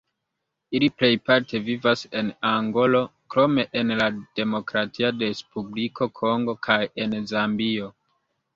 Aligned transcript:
Ili 0.77 0.87
plejparte 1.01 1.59
vivas 1.67 2.01
en 2.21 2.31
Angolo, 2.53 3.03
krome 3.35 3.67
en 3.83 3.95
la 4.01 4.09
Demokratia 4.41 5.13
Respubliko 5.21 6.11
Kongo 6.23 6.59
kaj 6.71 6.83
en 7.07 7.17
Zambio. 7.37 7.95